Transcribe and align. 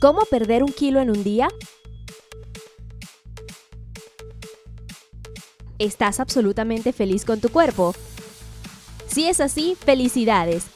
¿Cómo 0.00 0.20
perder 0.26 0.62
un 0.62 0.72
kilo 0.72 1.00
en 1.00 1.10
un 1.10 1.24
día? 1.24 1.48
¿Estás 5.78 6.20
absolutamente 6.20 6.92
feliz 6.92 7.24
con 7.24 7.40
tu 7.40 7.48
cuerpo? 7.48 7.94
Si 9.08 9.26
es 9.26 9.40
así, 9.40 9.76
felicidades. 9.78 10.66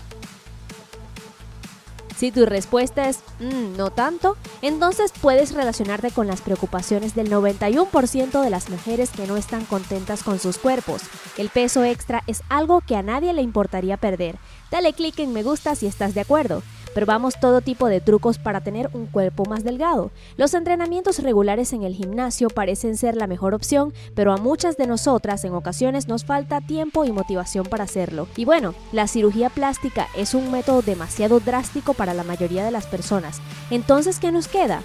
Si 2.17 2.31
tu 2.31 2.47
respuesta 2.47 3.09
es 3.09 3.21
mm, 3.41 3.77
no 3.77 3.91
tanto, 3.91 4.37
entonces 4.61 5.13
puedes 5.21 5.53
relacionarte 5.53 6.11
con 6.11 6.27
las 6.27 6.41
preocupaciones 6.41 7.15
del 7.15 7.31
91% 7.31 8.43
de 8.43 8.51
las 8.51 8.71
mujeres 8.71 9.11
que 9.11 9.27
no 9.27 9.37
están 9.37 9.65
contentas 9.65 10.23
con 10.23 10.39
sus 10.41 10.59
cuerpos. 10.59 11.03
El 11.37 11.49
peso 11.49 11.85
extra 11.85 12.23
es 12.27 12.43
algo 12.49 12.81
que 12.81 12.97
a 12.97 13.03
nadie 13.03 13.33
le 13.33 13.43
importaría 13.43 13.97
perder. 13.97 14.37
Dale 14.71 14.93
clic 14.93 15.19
en 15.21 15.33
me 15.33 15.43
gusta 15.43 15.75
si 15.75 15.87
estás 15.87 16.15
de 16.15 16.21
acuerdo. 16.21 16.63
Probamos 16.95 17.41
todo 17.41 17.61
tipo 17.61 17.89
de 17.89 18.01
trucos 18.01 18.39
para 18.39 18.61
tener 18.61 18.91
un 18.93 19.07
cuerpo 19.07 19.45
más 19.47 19.65
delgado. 19.65 20.11
Los 20.37 20.55
entrenamientos 20.55 21.21
regulares 21.21 21.73
en 21.73 21.83
el 21.83 21.95
gimnasio 21.95 22.49
parecen 22.49 22.97
ser 22.97 23.17
la 23.17 23.27
mejor 23.27 23.55
opción, 23.55 23.95
pero 24.15 24.33
a 24.33 24.37
muchas 24.37 24.77
de 24.77 24.87
nosotras 24.87 25.45
en 25.45 25.55
ocasiones 25.55 26.09
nos 26.09 26.25
falta 26.25 26.61
tiempo 26.61 27.05
y 27.05 27.13
motivación 27.13 27.65
para 27.65 27.85
hacerlo. 27.85 28.29
Y 28.37 28.45
bueno, 28.45 28.75
la 28.93 29.07
cirugía 29.07 29.49
plástica 29.49 30.09
es 30.17 30.35
un 30.35 30.51
método 30.53 30.83
demasiado 30.83 31.41
drástico 31.41 31.95
para 31.95 32.15
la 32.15 32.25
mayoría 32.25 32.65
de 32.65 32.71
las 32.71 32.87
personas. 32.87 33.41
Entonces, 33.71 34.19
¿qué 34.19 34.31
nos 34.31 34.49
queda? 34.49 34.83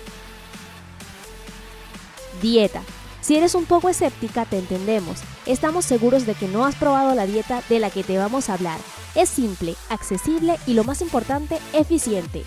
Dieta. 2.41 2.81
Si 3.27 3.35
eres 3.35 3.55
un 3.55 3.65
poco 3.65 3.89
escéptica, 3.89 4.45
te 4.45 4.57
entendemos. 4.57 5.19
Estamos 5.45 5.83
seguros 5.83 6.25
de 6.25 6.33
que 6.33 6.47
no 6.47 6.63
has 6.63 6.75
probado 6.75 7.13
la 7.13 7.25
dieta 7.25 7.61
de 7.67 7.79
la 7.79 7.89
que 7.89 8.01
te 8.01 8.17
vamos 8.17 8.47
a 8.47 8.53
hablar. 8.53 8.79
Es 9.15 9.27
simple, 9.27 9.75
accesible 9.89 10.55
y 10.65 10.75
lo 10.75 10.85
más 10.85 11.01
importante, 11.01 11.57
eficiente. 11.73 12.45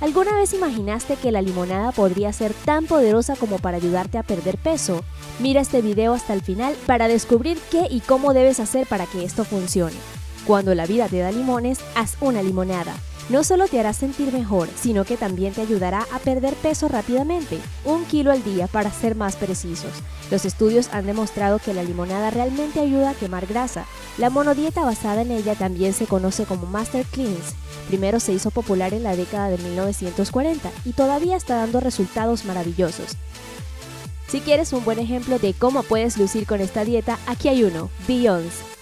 ¿Alguna 0.00 0.36
vez 0.36 0.54
imaginaste 0.54 1.16
que 1.16 1.32
la 1.32 1.42
limonada 1.42 1.90
podría 1.90 2.32
ser 2.32 2.54
tan 2.54 2.86
poderosa 2.86 3.34
como 3.34 3.58
para 3.58 3.78
ayudarte 3.78 4.16
a 4.16 4.22
perder 4.22 4.56
peso? 4.56 5.02
Mira 5.40 5.62
este 5.62 5.82
video 5.82 6.12
hasta 6.14 6.32
el 6.32 6.42
final 6.42 6.76
para 6.86 7.08
descubrir 7.08 7.58
qué 7.72 7.88
y 7.90 8.02
cómo 8.02 8.34
debes 8.34 8.60
hacer 8.60 8.86
para 8.86 9.06
que 9.06 9.24
esto 9.24 9.44
funcione. 9.44 9.96
Cuando 10.46 10.76
la 10.76 10.86
vida 10.86 11.08
te 11.08 11.18
da 11.18 11.32
limones, 11.32 11.80
haz 11.96 12.16
una 12.20 12.40
limonada 12.40 12.94
no 13.30 13.44
solo 13.44 13.68
te 13.68 13.78
hará 13.78 13.92
sentir 13.92 14.32
mejor, 14.32 14.68
sino 14.74 15.04
que 15.04 15.16
también 15.16 15.54
te 15.54 15.62
ayudará 15.62 16.04
a 16.12 16.18
perder 16.18 16.54
peso 16.54 16.88
rápidamente, 16.88 17.58
un 17.84 18.04
kilo 18.04 18.32
al 18.32 18.42
día 18.42 18.66
para 18.66 18.92
ser 18.92 19.14
más 19.14 19.36
precisos. 19.36 19.92
Los 20.32 20.44
estudios 20.44 20.88
han 20.92 21.06
demostrado 21.06 21.60
que 21.60 21.72
la 21.72 21.84
limonada 21.84 22.30
realmente 22.30 22.80
ayuda 22.80 23.10
a 23.10 23.14
quemar 23.14 23.46
grasa. 23.46 23.86
La 24.18 24.30
monodieta 24.30 24.84
basada 24.84 25.22
en 25.22 25.30
ella 25.30 25.54
también 25.54 25.92
se 25.92 26.06
conoce 26.06 26.44
como 26.44 26.66
Master 26.66 27.06
Cleanse. 27.06 27.54
Primero 27.86 28.18
se 28.18 28.32
hizo 28.32 28.50
popular 28.50 28.94
en 28.94 29.04
la 29.04 29.14
década 29.14 29.48
de 29.48 29.58
1940 29.58 30.70
y 30.84 30.92
todavía 30.92 31.36
está 31.36 31.56
dando 31.56 31.78
resultados 31.78 32.44
maravillosos. 32.44 33.16
Si 34.26 34.40
quieres 34.40 34.72
un 34.72 34.84
buen 34.84 34.98
ejemplo 34.98 35.38
de 35.38 35.54
cómo 35.54 35.84
puedes 35.84 36.16
lucir 36.16 36.46
con 36.46 36.60
esta 36.60 36.84
dieta, 36.84 37.18
aquí 37.26 37.48
hay 37.48 37.62
uno, 37.62 37.90
Beyoncé. 38.08 38.79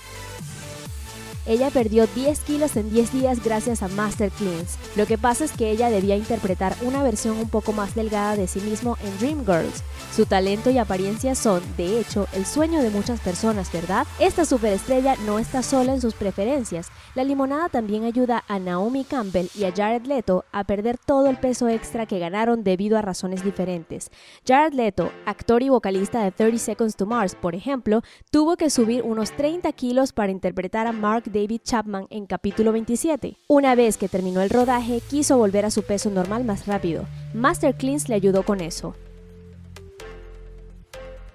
Ella 1.49 1.71
perdió 1.71 2.07
10 2.07 2.41
kilos 2.41 2.77
en 2.77 2.91
10 2.91 3.13
días 3.13 3.43
gracias 3.43 3.83
a 3.83 3.89
Master 3.89 4.31
Cleanse. 4.31 4.79
Lo 4.97 5.07
que 5.07 5.17
pasa 5.17 5.47
es 5.47 5.53
que 5.53 5.71
ella 5.71 5.89
debía 5.89 6.15
interpretar 6.15 6.77
una 6.83 7.03
versión 7.03 7.39
un 7.39 7.49
poco 7.49 7.73
más 7.73 7.95
delgada 7.95 8.37
de 8.37 8.47
sí 8.47 8.61
mismo 8.61 8.99
en 9.03 9.19
Dreamgirls. 9.19 9.83
Su 10.15 10.27
talento 10.27 10.69
y 10.69 10.77
apariencia 10.77 11.35
son, 11.35 11.63
de 11.79 12.01
hecho, 12.01 12.27
el 12.35 12.45
sueño 12.45 12.83
de 12.83 12.91
muchas 12.91 13.21
personas, 13.21 13.73
¿verdad? 13.73 14.07
Esta 14.19 14.45
superestrella 14.45 15.17
no 15.25 15.39
está 15.39 15.63
sola 15.63 15.95
en 15.95 16.03
sus 16.03 16.13
preferencias. 16.13 16.89
La 17.15 17.25
limonada 17.25 17.71
también 17.71 18.05
ayuda 18.05 18.45
a 18.47 18.59
Naomi 18.59 19.05
Campbell 19.05 19.49
y 19.55 19.65
a 19.65 19.73
Jared 19.73 20.05
Leto 20.05 20.45
a 20.53 20.65
perder 20.65 20.99
todo 20.99 21.29
el 21.29 21.39
peso 21.39 21.69
extra 21.69 22.05
que 22.05 22.19
ganaron 22.19 22.63
debido 22.63 22.99
a 22.99 23.03
razones 23.03 23.43
diferentes. 23.43 24.11
Jared 24.47 24.75
Leto, 24.75 25.13
actor 25.25 25.63
y 25.63 25.71
vocalista 25.71 26.23
de 26.23 26.31
30 26.31 26.59
Seconds 26.59 26.97
to 26.97 27.07
Mars, 27.07 27.35
por 27.35 27.55
ejemplo, 27.55 28.03
tuvo 28.31 28.59
que 28.59 28.69
subir 28.69 29.03
unos 29.03 29.33
30 29.33 29.73
kilos 29.73 30.13
para 30.13 30.31
interpretar 30.31 30.87
a 30.87 30.93
Mark 30.93 31.25
David 31.38 31.60
Chapman 31.62 32.09
en 32.10 32.26
capítulo 32.26 32.72
27. 32.72 33.37
Una 33.47 33.76
vez 33.76 33.97
que 33.97 34.09
terminó 34.09 34.41
el 34.41 34.50
rodaje, 34.50 35.00
quiso 35.09 35.38
volver 35.38 35.65
a 35.65 35.71
su 35.71 35.84
peso 35.84 36.10
normal 36.10 36.44
más 36.44 36.66
rápido. 36.66 37.06
Master 37.32 37.76
Cleans 37.76 38.09
le 38.09 38.16
ayudó 38.16 38.43
con 38.43 38.60
eso. 38.60 38.97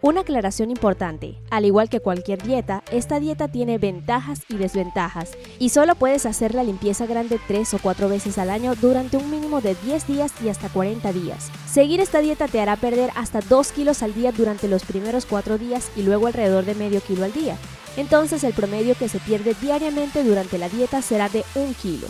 Una 0.01 0.21
aclaración 0.21 0.71
importante, 0.71 1.39
al 1.49 1.63
igual 1.63 1.87
que 1.87 2.01
cualquier 2.01 2.43
dieta, 2.43 2.83
esta 2.91 3.21
dieta 3.21 3.47
tiene 3.47 3.77
ventajas 3.77 4.41
y 4.49 4.57
desventajas, 4.57 5.31
y 5.59 5.69
solo 5.69 5.95
puedes 5.95 6.25
hacer 6.25 6.53
la 6.53 6.65
limpieza 6.65 7.05
grande 7.05 7.39
3 7.47 7.75
o 7.75 7.79
4 7.79 8.09
veces 8.09 8.37
al 8.37 8.49
año 8.49 8.75
durante 8.75 9.15
un 9.15 9.31
mínimo 9.31 9.61
de 9.61 9.75
10 9.85 10.05
días 10.05 10.33
y 10.43 10.49
hasta 10.49 10.67
40 10.67 11.13
días. 11.13 11.49
Seguir 11.71 12.01
esta 12.01 12.19
dieta 12.19 12.49
te 12.49 12.59
hará 12.59 12.75
perder 12.75 13.11
hasta 13.15 13.39
2 13.39 13.71
kilos 13.71 14.03
al 14.03 14.13
día 14.13 14.33
durante 14.33 14.67
los 14.67 14.83
primeros 14.83 15.25
4 15.25 15.57
días 15.57 15.89
y 15.95 16.03
luego 16.03 16.27
alrededor 16.27 16.65
de 16.65 16.75
medio 16.75 16.99
kilo 16.99 17.23
al 17.23 17.31
día. 17.31 17.57
Entonces 17.95 18.43
el 18.43 18.53
promedio 18.53 18.95
que 18.95 19.09
se 19.09 19.19
pierde 19.19 19.55
diariamente 19.61 20.23
durante 20.23 20.57
la 20.57 20.69
dieta 20.69 21.01
será 21.01 21.29
de 21.29 21.45
1 21.55 21.75
kilo. 21.81 22.07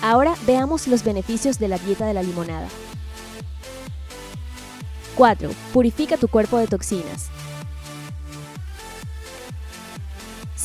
Ahora 0.00 0.34
veamos 0.46 0.86
los 0.86 1.02
beneficios 1.02 1.58
de 1.58 1.68
la 1.68 1.78
dieta 1.78 2.06
de 2.06 2.14
la 2.14 2.22
limonada. 2.22 2.68
4. 5.16 5.50
Purifica 5.72 6.16
tu 6.16 6.28
cuerpo 6.28 6.58
de 6.58 6.68
toxinas. 6.68 7.30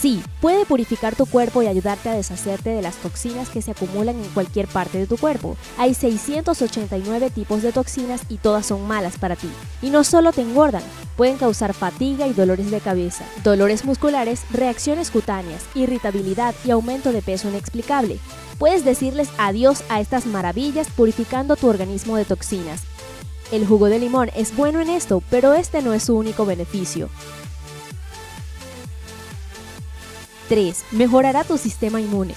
Sí, 0.04 0.22
puede 0.42 0.66
purificar 0.66 1.16
tu 1.16 1.26
cuerpo 1.26 1.64
y 1.64 1.68
ayudarte 1.68 2.10
a 2.10 2.14
deshacerte 2.14 2.72
de 2.72 2.82
las 2.82 2.98
toxinas 2.98 3.48
que 3.48 3.62
se 3.62 3.72
acumulan 3.72 4.18
en 4.22 4.30
cualquier 4.32 4.68
parte 4.68 4.98
de 4.98 5.08
tu 5.08 5.16
cuerpo. 5.16 5.56
Hay 5.78 5.94
689 5.94 7.30
tipos 7.30 7.62
de 7.62 7.72
toxinas 7.72 8.24
y 8.28 8.36
todas 8.36 8.66
son 8.66 8.86
malas 8.86 9.18
para 9.18 9.38
ti. 9.38 9.48
Y 9.82 9.92
no 9.92 10.04
solo 10.04 10.34
te 10.34 10.42
engordan, 10.42 10.84
pueden 11.16 11.38
causar 11.38 11.74
fatiga 11.74 12.28
y 12.28 12.34
dolores 12.34 12.70
de 12.70 12.82
cabeza, 12.82 13.24
dolores 13.46 13.86
musculares, 13.86 14.42
reacciones 14.52 15.10
cutáneas, 15.10 15.64
irritabilidad 15.74 16.54
y 16.66 16.72
aumento 16.72 17.14
de 17.14 17.22
peso 17.22 17.48
inexplicable. 17.48 18.20
Puedes 18.60 18.84
decirles 18.84 19.30
adiós 19.38 19.86
a 19.88 20.02
estas 20.02 20.26
maravillas 20.26 20.90
purificando 20.90 21.56
tu 21.56 21.70
organismo 21.70 22.18
de 22.18 22.26
toxinas 22.26 22.82
el 23.54 23.68
jugo 23.68 23.86
de 23.86 24.00
limón 24.00 24.32
es 24.36 24.56
bueno 24.56 24.82
en 24.82 24.90
esto, 24.90 25.22
pero 25.30 25.54
este 25.54 25.84
no 25.84 25.94
es 25.94 26.02
su 26.02 26.18
único 26.18 26.44
beneficio. 26.44 27.10
3. 30.50 30.84
Mejorará 30.92 31.44
tu 31.44 31.58
sistema 31.58 32.02
inmune. 32.02 32.34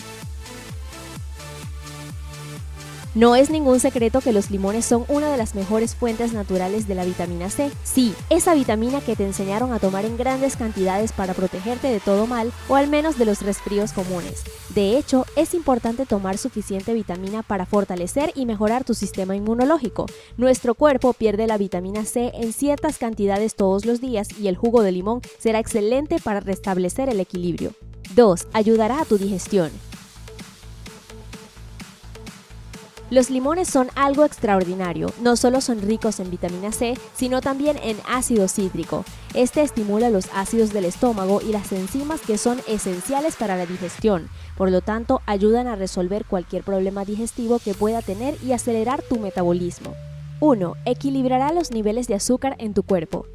No 3.16 3.34
es 3.34 3.48
ningún 3.48 3.80
secreto 3.80 4.20
que 4.20 4.34
los 4.34 4.50
limones 4.50 4.84
son 4.84 5.06
una 5.08 5.30
de 5.30 5.38
las 5.38 5.54
mejores 5.54 5.94
fuentes 5.94 6.34
naturales 6.34 6.86
de 6.86 6.94
la 6.94 7.06
vitamina 7.06 7.48
C. 7.48 7.70
Sí, 7.82 8.14
esa 8.28 8.53
vitamina 8.53 9.00
que 9.00 9.16
te 9.16 9.24
enseñaron 9.24 9.72
a 9.72 9.78
tomar 9.78 10.04
en 10.04 10.18
grandes 10.18 10.54
cantidades 10.54 11.12
para 11.12 11.32
protegerte 11.32 11.88
de 11.88 11.98
todo 11.98 12.26
mal 12.26 12.53
o 12.68 12.76
al 12.76 12.88
menos 12.88 13.16
de 13.16 13.24
los 13.24 13.41
resfríos 13.41 13.94
comunes. 13.94 14.44
De 14.74 14.98
hecho, 14.98 15.24
es 15.34 15.54
importante 15.54 16.04
tomar 16.04 16.36
suficiente 16.36 16.92
vitamina 16.92 17.42
para 17.42 17.64
fortalecer 17.64 18.32
y 18.34 18.44
mejorar 18.44 18.84
tu 18.84 18.92
sistema 18.92 19.34
inmunológico. 19.34 20.04
Nuestro 20.36 20.74
cuerpo 20.74 21.14
pierde 21.14 21.47
la 21.47 21.56
vitamina 21.56 22.04
C 22.04 22.32
en 22.34 22.52
ciertas 22.52 22.98
cantidades 22.98 23.54
todos 23.54 23.86
los 23.86 24.02
días 24.02 24.28
y 24.38 24.48
el 24.48 24.59
jugo 24.59 24.82
de 24.82 24.92
limón 24.92 25.22
será 25.38 25.59
excelente 25.59 26.18
para 26.22 26.41
restablecer 26.41 27.09
el 27.09 27.20
equilibrio. 27.20 27.72
2. 28.14 28.48
Ayudará 28.53 29.00
a 29.00 29.04
tu 29.04 29.18
digestión. 29.18 29.70
Los 33.08 33.30
limones 33.30 33.68
son 33.68 33.88
algo 33.94 34.24
extraordinario, 34.24 35.12
no 35.20 35.36
solo 35.36 35.60
son 35.60 35.80
ricos 35.80 36.18
en 36.18 36.28
vitamina 36.28 36.72
C, 36.72 36.98
sino 37.14 37.41
también 37.41 37.78
en 37.80 37.97
ácido 38.08 38.48
cítrico. 38.48 39.04
Este 39.32 39.62
estimula 39.62 40.10
los 40.10 40.26
ácidos 40.34 40.72
del 40.72 40.86
estómago 40.86 41.41
y 41.41 41.53
las 41.53 41.70
enzimas 41.70 42.20
que 42.20 42.36
son 42.36 42.60
esenciales 42.66 43.36
para 43.36 43.56
la 43.56 43.64
digestión, 43.64 44.28
por 44.56 44.72
lo 44.72 44.80
tanto 44.80 45.22
ayudan 45.26 45.68
a 45.68 45.76
resolver 45.76 46.24
cualquier 46.24 46.64
problema 46.64 47.04
digestivo 47.04 47.60
que 47.60 47.74
pueda 47.74 48.02
tener 48.02 48.36
y 48.44 48.52
acelerar 48.52 49.02
tu 49.02 49.20
metabolismo. 49.20 49.94
1. 50.41 50.74
Equilibrará 50.84 51.52
los 51.52 51.70
niveles 51.70 52.09
de 52.09 52.14
azúcar 52.14 52.56
en 52.59 52.74
tu 52.74 52.82
cuerpo. 52.82 53.26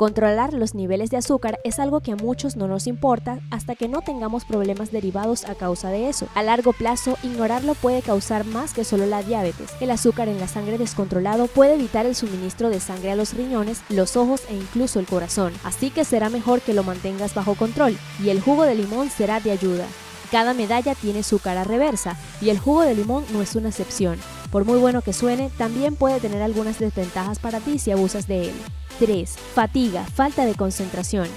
Controlar 0.00 0.54
los 0.54 0.74
niveles 0.74 1.10
de 1.10 1.18
azúcar 1.18 1.58
es 1.62 1.78
algo 1.78 2.00
que 2.00 2.12
a 2.12 2.16
muchos 2.16 2.56
no 2.56 2.66
nos 2.66 2.86
importa 2.86 3.38
hasta 3.50 3.74
que 3.74 3.86
no 3.86 4.00
tengamos 4.00 4.46
problemas 4.46 4.90
derivados 4.90 5.44
a 5.44 5.54
causa 5.54 5.90
de 5.90 6.08
eso. 6.08 6.26
A 6.34 6.42
largo 6.42 6.72
plazo, 6.72 7.18
ignorarlo 7.22 7.74
puede 7.74 8.00
causar 8.00 8.46
más 8.46 8.72
que 8.72 8.84
solo 8.84 9.04
la 9.04 9.22
diabetes. 9.22 9.70
El 9.78 9.90
azúcar 9.90 10.28
en 10.28 10.40
la 10.40 10.48
sangre 10.48 10.78
descontrolado 10.78 11.48
puede 11.48 11.74
evitar 11.74 12.06
el 12.06 12.14
suministro 12.14 12.70
de 12.70 12.80
sangre 12.80 13.10
a 13.10 13.14
los 13.14 13.34
riñones, 13.34 13.82
los 13.90 14.16
ojos 14.16 14.40
e 14.48 14.54
incluso 14.54 15.00
el 15.00 15.06
corazón. 15.06 15.52
Así 15.64 15.90
que 15.90 16.06
será 16.06 16.30
mejor 16.30 16.62
que 16.62 16.72
lo 16.72 16.82
mantengas 16.82 17.34
bajo 17.34 17.54
control 17.54 17.94
y 18.24 18.30
el 18.30 18.40
jugo 18.40 18.62
de 18.62 18.76
limón 18.76 19.10
será 19.10 19.38
de 19.40 19.50
ayuda. 19.50 19.84
Cada 20.30 20.54
medalla 20.54 20.94
tiene 20.94 21.22
su 21.22 21.40
cara 21.40 21.64
reversa 21.64 22.16
y 22.40 22.48
el 22.48 22.58
jugo 22.58 22.84
de 22.84 22.94
limón 22.94 23.26
no 23.34 23.42
es 23.42 23.54
una 23.54 23.68
excepción. 23.68 24.16
Por 24.50 24.64
muy 24.64 24.78
bueno 24.78 25.02
que 25.02 25.12
suene, 25.12 25.50
también 25.56 25.94
puede 25.94 26.20
tener 26.20 26.42
algunas 26.42 26.78
desventajas 26.78 27.38
para 27.38 27.60
ti 27.60 27.78
si 27.78 27.92
abusas 27.92 28.26
de 28.26 28.48
él. 28.48 28.54
3. 28.98 29.30
Fatiga, 29.54 30.04
falta 30.04 30.44
de 30.44 30.54
concentración. 30.54 31.28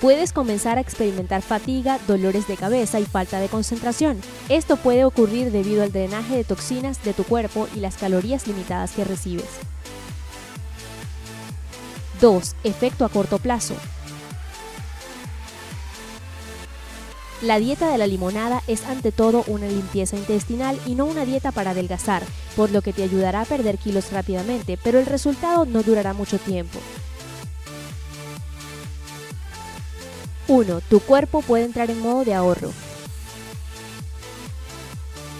Puedes 0.00 0.32
comenzar 0.32 0.78
a 0.78 0.80
experimentar 0.80 1.42
fatiga, 1.42 1.98
dolores 2.06 2.46
de 2.46 2.56
cabeza 2.56 3.00
y 3.00 3.04
falta 3.04 3.40
de 3.40 3.48
concentración. 3.48 4.20
Esto 4.48 4.76
puede 4.76 5.04
ocurrir 5.04 5.50
debido 5.50 5.82
al 5.82 5.90
drenaje 5.90 6.36
de 6.36 6.44
toxinas 6.44 7.02
de 7.02 7.12
tu 7.12 7.24
cuerpo 7.24 7.66
y 7.74 7.80
las 7.80 7.96
calorías 7.96 8.46
limitadas 8.46 8.92
que 8.92 9.02
recibes. 9.02 9.48
2. 12.20 12.54
Efecto 12.62 13.04
a 13.04 13.08
corto 13.08 13.38
plazo. 13.38 13.74
La 17.40 17.60
dieta 17.60 17.92
de 17.92 17.98
la 17.98 18.08
limonada 18.08 18.64
es 18.66 18.84
ante 18.84 19.12
todo 19.12 19.44
una 19.46 19.68
limpieza 19.68 20.16
intestinal 20.16 20.76
y 20.86 20.96
no 20.96 21.04
una 21.06 21.24
dieta 21.24 21.52
para 21.52 21.70
adelgazar, 21.70 22.24
por 22.56 22.72
lo 22.72 22.82
que 22.82 22.92
te 22.92 23.04
ayudará 23.04 23.42
a 23.42 23.44
perder 23.44 23.78
kilos 23.78 24.10
rápidamente, 24.10 24.76
pero 24.82 24.98
el 24.98 25.06
resultado 25.06 25.64
no 25.64 25.84
durará 25.84 26.14
mucho 26.14 26.38
tiempo. 26.38 26.80
1. 30.48 30.80
Tu 30.88 30.98
cuerpo 30.98 31.42
puede 31.42 31.64
entrar 31.64 31.90
en 31.90 32.00
modo 32.00 32.24
de 32.24 32.34
ahorro. 32.34 32.72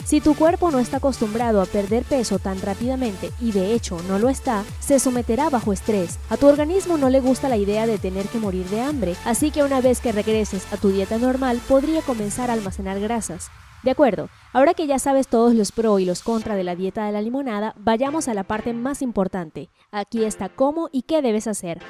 Si 0.08 0.22
tu 0.22 0.34
cuerpo 0.34 0.70
no 0.70 0.78
está 0.78 0.96
acostumbrado 0.96 1.60
a 1.60 1.66
perder 1.66 2.02
peso 2.02 2.38
tan 2.38 2.58
rápidamente 2.62 3.30
y 3.42 3.52
de 3.52 3.74
hecho 3.74 4.00
no 4.08 4.18
lo 4.18 4.30
está, 4.30 4.64
se 4.80 4.98
someterá 4.98 5.50
bajo 5.50 5.70
estrés. 5.70 6.18
A 6.30 6.38
tu 6.38 6.46
organismo 6.46 6.96
no 6.96 7.10
le 7.10 7.20
gusta 7.20 7.50
la 7.50 7.58
idea 7.58 7.86
de 7.86 7.98
tener 7.98 8.26
que 8.28 8.38
morir 8.38 8.64
de 8.70 8.80
hambre, 8.80 9.16
así 9.26 9.50
que 9.50 9.62
una 9.62 9.82
vez 9.82 10.00
que 10.00 10.12
regreses 10.12 10.66
a 10.72 10.78
tu 10.78 10.88
dieta 10.88 11.18
normal 11.18 11.60
podría 11.68 12.00
comenzar 12.00 12.48
a 12.48 12.54
almacenar 12.54 12.98
grasas. 13.00 13.50
De 13.82 13.90
acuerdo, 13.90 14.30
ahora 14.54 14.72
que 14.72 14.86
ya 14.86 14.98
sabes 14.98 15.28
todos 15.28 15.52
los 15.52 15.72
pros 15.72 16.00
y 16.00 16.06
los 16.06 16.22
contra 16.22 16.56
de 16.56 16.64
la 16.64 16.74
dieta 16.74 17.04
de 17.04 17.12
la 17.12 17.20
limonada, 17.20 17.74
vayamos 17.76 18.28
a 18.28 18.34
la 18.34 18.44
parte 18.44 18.72
más 18.72 19.02
importante. 19.02 19.68
Aquí 19.90 20.24
está 20.24 20.48
cómo 20.48 20.88
y 20.90 21.02
qué 21.02 21.20
debes 21.20 21.46
hacer. 21.46 21.82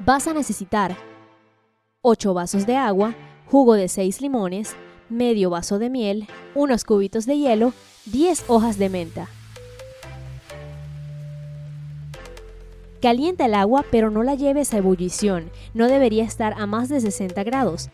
Vas 0.00 0.26
a 0.26 0.34
necesitar 0.34 0.96
8 2.02 2.34
vasos 2.34 2.66
de 2.66 2.74
agua, 2.74 3.14
jugo 3.46 3.74
de 3.74 3.86
6 3.86 4.20
limones, 4.22 4.74
medio 5.08 5.50
vaso 5.50 5.78
de 5.78 5.90
miel, 5.90 6.26
unos 6.54 6.84
cubitos 6.84 7.26
de 7.26 7.38
hielo, 7.38 7.72
10 8.06 8.44
hojas 8.48 8.78
de 8.78 8.88
menta. 8.88 9.28
Calienta 13.02 13.46
el 13.46 13.54
agua 13.54 13.84
pero 13.90 14.10
no 14.10 14.22
la 14.22 14.34
lleves 14.34 14.72
a 14.74 14.78
ebullición, 14.78 15.50
no 15.74 15.88
debería 15.88 16.24
estar 16.24 16.54
a 16.58 16.66
más 16.66 16.88
de 16.88 17.00
60 17.00 17.44
grados. 17.44 17.90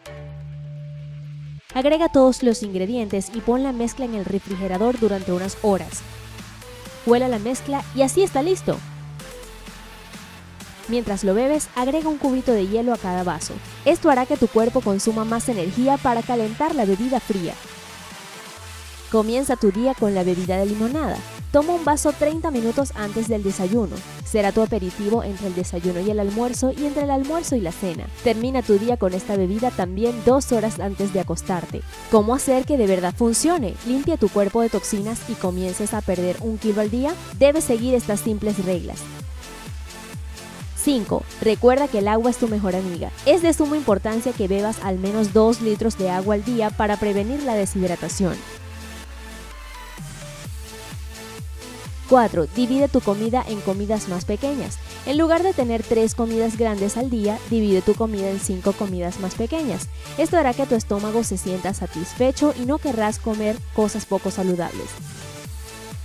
Agrega 1.75 2.09
todos 2.09 2.43
los 2.43 2.63
ingredientes 2.63 3.31
y 3.35 3.41
pon 3.41 3.63
la 3.63 3.73
mezcla 3.73 4.05
en 4.05 4.15
el 4.15 4.25
refrigerador 4.25 4.99
durante 4.99 5.33
unas 5.33 5.57
horas. 5.63 6.03
Huela 7.07 7.29
la 7.29 7.39
mezcla 7.39 7.83
y 7.95 8.03
así 8.03 8.23
está 8.23 8.43
listo. 8.43 8.77
Mientras 10.93 11.25
lo 11.25 11.33
bebes, 11.33 11.71
agrega 11.75 12.11
un 12.11 12.19
cubito 12.19 12.53
de 12.53 12.69
hielo 12.69 12.93
a 12.93 12.99
cada 12.99 13.25
vaso. 13.25 13.55
Esto 13.87 14.11
hará 14.11 14.27
que 14.27 14.37
tu 14.37 14.47
cuerpo 14.47 14.83
consuma 14.83 15.25
más 15.25 15.49
energía 15.49 15.97
para 15.97 16.21
calentar 16.21 16.75
la 16.75 16.85
bebida 16.85 17.19
fría. 17.19 17.55
Comienza 19.11 19.57
tu 19.57 19.73
día 19.73 19.95
con 19.95 20.15
la 20.15 20.23
bebida 20.23 20.59
de 20.59 20.67
limonada. 20.67 21.17
Toma 21.51 21.73
un 21.73 21.87
vaso 21.87 22.13
30 22.13 22.51
minutos 22.51 22.93
antes 22.95 23.27
del 23.27 23.43
desayuno. 23.43 23.97
Será 24.27 24.53
tu 24.53 24.61
aperitivo 24.61 25.25
entre 25.25 25.47
el 25.47 25.55
desayuno 25.55 26.01
y 26.01 26.11
el 26.11 26.21
almuerzo 26.21 26.73
y 26.73 26.85
entre 26.85 27.05
el 27.05 27.11
almuerzo 27.11 27.57
y 27.57 27.63
la 27.63 27.73
cena. 27.73 28.05
Termina 28.23 28.61
tu 28.61 28.79
día 28.79 28.99
con 28.99 29.15
esta 29.15 29.35
bebida 29.35 29.71
también 29.71 30.15
dos 30.27 30.53
horas 30.53 30.79
antes 30.79 31.15
de 31.15 31.21
acostarte. 31.21 31.81
¿Cómo 32.11 32.35
hacer 32.35 32.67
que 32.67 32.77
de 32.77 32.87
verdad 32.87 33.15
funcione? 33.17 33.77
Limpia 33.87 34.19
tu 34.19 34.29
cuerpo 34.29 34.61
de 34.61 34.69
toxinas 34.69 35.23
y 35.31 35.33
comiences 35.37 35.95
a 35.95 36.03
perder 36.03 36.37
un 36.41 36.59
kilo 36.59 36.83
al 36.83 36.91
día. 36.91 37.15
Debes 37.39 37.65
seguir 37.65 37.95
estas 37.95 38.21
simples 38.21 38.63
reglas. 38.67 38.99
5. 40.83 41.23
Recuerda 41.41 41.89
que 41.89 41.99
el 41.99 42.09
agua 42.09 42.31
es 42.31 42.39
tu 42.39 42.49
mejor 42.49 42.75
amiga. 42.75 43.11
Es 43.25 43.43
de 43.43 43.53
suma 43.53 43.77
importancia 43.77 44.33
que 44.33 44.49
bebas 44.49 44.79
al 44.83 44.99
menos 44.99 45.33
2 45.33 45.63
litros 45.63 45.97
de 45.97 46.11
agua 46.11 46.35
al 46.35 46.45
día 46.45 46.71
para 46.71 46.97
prevenir 46.97 47.43
la 47.45 47.55
deshidratación. 47.55 48.37
4. 52.09 52.47
Divide 52.55 52.89
tu 52.89 53.01
comida 53.01 53.43
en 53.49 53.61
comidas 53.63 54.09
más 54.09 54.27
pequeñas. 54.27 54.77
En 55.07 55.17
lugar 55.17 55.43
de 55.43 55.55
tener 55.55 55.83
3 55.83 56.15
comidas 56.15 56.59
grandes 56.59 56.99
al 56.99 57.09
día, 57.09 57.39
divide 57.49 57.81
tu 57.81 57.95
comida 57.95 58.29
en 58.29 58.39
5 58.39 58.73
comidas 58.73 59.19
más 59.21 59.35
pequeñas. 59.35 59.89
Esto 60.19 60.37
hará 60.37 60.53
que 60.53 60.67
tu 60.67 60.75
estómago 60.75 61.25
se 61.25 61.39
sienta 61.39 61.73
satisfecho 61.73 62.53
y 62.61 62.67
no 62.67 62.77
querrás 62.77 63.19
comer 63.19 63.57
cosas 63.75 64.05
poco 64.05 64.31
saludables. 64.31 64.91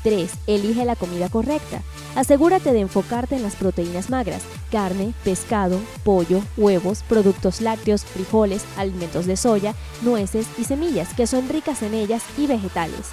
3. 0.07 0.31
Elige 0.47 0.85
la 0.85 0.95
comida 0.95 1.27
correcta. 1.27 1.81
Asegúrate 2.15 2.71
de 2.71 2.79
enfocarte 2.79 3.35
en 3.35 3.43
las 3.43 3.57
proteínas 3.57 4.09
magras, 4.09 4.41
carne, 4.71 5.13
pescado, 5.25 5.81
pollo, 6.05 6.39
huevos, 6.55 7.03
productos 7.09 7.59
lácteos, 7.59 8.05
frijoles, 8.05 8.63
alimentos 8.77 9.25
de 9.25 9.35
soya, 9.35 9.75
nueces 10.03 10.47
y 10.57 10.63
semillas, 10.63 11.13
que 11.13 11.27
son 11.27 11.49
ricas 11.49 11.81
en 11.81 11.93
ellas, 11.93 12.23
y 12.37 12.47
vegetales. 12.47 13.07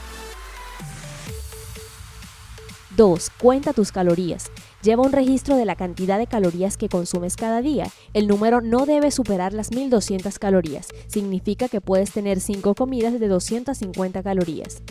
2. 2.96 3.30
Cuenta 3.40 3.72
tus 3.72 3.90
calorías. 3.90 4.52
Lleva 4.84 5.02
un 5.02 5.12
registro 5.12 5.56
de 5.56 5.64
la 5.64 5.74
cantidad 5.74 6.16
de 6.16 6.28
calorías 6.28 6.76
que 6.76 6.88
consumes 6.88 7.34
cada 7.34 7.60
día. 7.60 7.88
El 8.12 8.28
número 8.28 8.60
no 8.60 8.86
debe 8.86 9.10
superar 9.10 9.52
las 9.52 9.72
1200 9.72 10.38
calorías. 10.38 10.88
Significa 11.08 11.68
que 11.68 11.80
puedes 11.80 12.12
tener 12.12 12.38
5 12.38 12.76
comidas 12.76 13.18
de 13.18 13.26
250 13.26 14.22
calorías. 14.22 14.82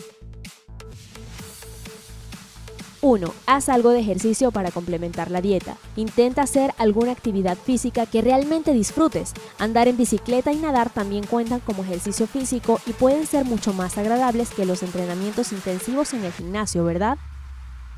1. 3.04 3.34
Haz 3.44 3.68
algo 3.68 3.90
de 3.90 4.00
ejercicio 4.00 4.50
para 4.50 4.70
complementar 4.70 5.30
la 5.30 5.42
dieta. 5.42 5.76
Intenta 5.94 6.40
hacer 6.40 6.72
alguna 6.78 7.12
actividad 7.12 7.58
física 7.58 8.06
que 8.06 8.22
realmente 8.22 8.72
disfrutes. 8.72 9.34
Andar 9.58 9.88
en 9.88 9.98
bicicleta 9.98 10.52
y 10.52 10.56
nadar 10.56 10.88
también 10.88 11.26
cuentan 11.26 11.60
como 11.60 11.84
ejercicio 11.84 12.26
físico 12.26 12.80
y 12.86 12.94
pueden 12.94 13.26
ser 13.26 13.44
mucho 13.44 13.74
más 13.74 13.98
agradables 13.98 14.48
que 14.50 14.64
los 14.64 14.82
entrenamientos 14.82 15.52
intensivos 15.52 16.14
en 16.14 16.24
el 16.24 16.32
gimnasio, 16.32 16.82
¿verdad? 16.82 17.18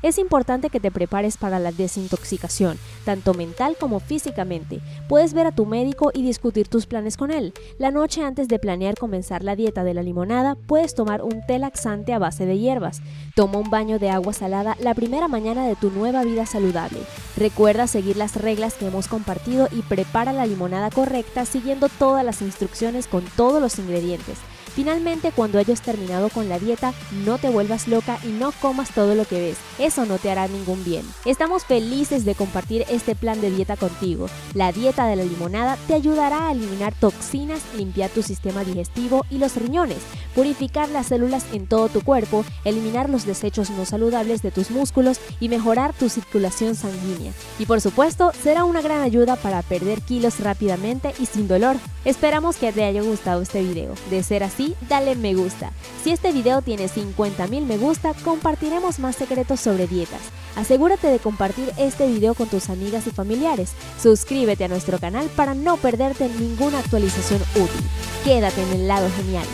Es 0.03 0.19
importante 0.19 0.69
que 0.69 0.79
te 0.79 0.91
prepares 0.91 1.37
para 1.37 1.57
la 1.57 1.71
desintoxicación, 1.71 2.77
tanto 3.03 3.33
mental 3.33 3.75
como 3.79 3.99
físicamente. 3.99 4.79
Puedes 5.09 5.33
ver 5.33 5.47
a 5.47 5.51
tu 5.51 5.65
médico 5.65 6.11
y 6.13 6.21
discutir 6.21 6.67
tus 6.67 6.85
planes 6.85 7.17
con 7.17 7.31
él. 7.31 7.51
La 7.79 7.89
noche 7.89 8.23
antes 8.23 8.47
de 8.47 8.59
planear 8.59 8.95
comenzar 8.95 9.43
la 9.43 9.55
dieta 9.55 9.83
de 9.83 9.95
la 9.95 10.03
limonada, 10.03 10.55
puedes 10.55 10.93
tomar 10.93 11.23
un 11.23 11.43
té 11.47 11.57
laxante 11.57 12.13
a 12.13 12.19
base 12.19 12.45
de 12.45 12.59
hierbas. 12.59 13.01
Toma 13.35 13.57
un 13.57 13.71
baño 13.71 13.97
de 13.97 14.11
agua 14.11 14.33
salada 14.33 14.77
la 14.79 14.93
primera 14.93 15.27
mañana 15.27 15.67
de 15.67 15.75
tu 15.75 15.89
nueva 15.89 16.23
vida 16.23 16.45
saludable. 16.45 16.99
Recuerda 17.35 17.87
seguir 17.87 18.17
las 18.17 18.35
reglas 18.35 18.75
que 18.75 18.87
hemos 18.87 19.07
compartido 19.07 19.67
y 19.71 19.81
prepara 19.81 20.31
la 20.31 20.45
limonada 20.45 20.91
correcta 20.91 21.45
siguiendo 21.45 21.89
todas 21.89 22.23
las 22.23 22.43
instrucciones 22.43 23.07
con 23.07 23.23
todos 23.35 23.59
los 23.61 23.79
ingredientes. 23.79 24.37
Finalmente, 24.77 25.31
cuando 25.31 25.57
hayas 25.57 25.81
terminado 25.81 26.29
con 26.29 26.49
la 26.49 26.59
dieta, 26.59 26.93
no 27.25 27.39
te 27.39 27.49
vuelvas 27.49 27.87
loca 27.87 28.19
y 28.23 28.27
no 28.27 28.51
comas 28.51 28.91
todo 28.91 29.15
lo 29.15 29.25
que 29.25 29.41
ves. 29.41 29.57
Eso 29.79 30.05
no 30.05 30.19
te 30.19 30.29
hará 30.29 30.47
ningún 30.47 30.83
bien. 30.83 31.03
Estamos 31.25 31.65
felices 31.65 32.25
de 32.25 32.35
compartir 32.35 32.85
este 32.87 33.15
plan 33.15 33.41
de 33.41 33.49
dieta 33.49 33.75
contigo. 33.75 34.27
La 34.53 34.71
dieta 34.71 35.07
de 35.07 35.15
la 35.15 35.23
limonada 35.23 35.79
te 35.87 35.95
ayudará 35.95 36.49
a 36.49 36.51
eliminar 36.51 36.93
toxinas, 36.93 37.63
limpiar 37.75 38.11
tu 38.11 38.21
sistema 38.21 38.63
digestivo 38.63 39.25
y 39.31 39.39
los 39.39 39.55
riñones, 39.55 39.97
purificar 40.35 40.89
las 40.89 41.07
células 41.07 41.47
en 41.53 41.65
todo 41.65 41.89
tu 41.89 42.01
cuerpo, 42.01 42.45
eliminar 42.63 43.09
los 43.09 43.25
desechos 43.25 43.71
no 43.71 43.83
saludables 43.83 44.43
de 44.43 44.51
tus 44.51 44.69
músculos 44.69 45.19
y 45.39 45.49
mejorar 45.49 45.95
tu 45.95 46.07
circulación 46.07 46.75
sanguínea. 46.75 47.33
Y 47.57 47.65
por 47.65 47.81
supuesto, 47.81 48.31
será 48.43 48.63
una 48.63 48.83
gran 48.83 49.01
ayuda 49.01 49.37
para 49.37 49.63
perder 49.63 50.01
kilos 50.01 50.39
rápidamente 50.39 51.15
y 51.19 51.25
sin 51.25 51.47
dolor. 51.47 51.77
Esperamos 52.05 52.57
que 52.57 52.71
te 52.71 52.83
haya 52.83 53.01
gustado 53.01 53.41
este 53.41 53.63
video. 53.63 53.95
De 54.11 54.21
ser 54.21 54.43
así, 54.43 54.66
dale 54.89 55.15
me 55.15 55.35
gusta. 55.35 55.71
Si 56.03 56.11
este 56.11 56.31
video 56.31 56.61
tiene 56.61 56.87
50.000 56.87 57.65
me 57.65 57.77
gusta, 57.77 58.13
compartiremos 58.23 58.99
más 58.99 59.15
secretos 59.15 59.59
sobre 59.59 59.87
dietas. 59.87 60.21
Asegúrate 60.55 61.07
de 61.07 61.19
compartir 61.19 61.71
este 61.77 62.07
video 62.07 62.33
con 62.33 62.47
tus 62.47 62.69
amigas 62.69 63.05
y 63.07 63.11
familiares. 63.11 63.73
Suscríbete 64.01 64.65
a 64.65 64.67
nuestro 64.67 64.99
canal 64.99 65.27
para 65.35 65.53
no 65.53 65.77
perderte 65.77 66.27
ninguna 66.29 66.79
actualización 66.79 67.41
útil. 67.55 67.85
Quédate 68.23 68.61
en 68.63 68.73
el 68.73 68.87
lado 68.87 69.09
genial. 69.15 69.45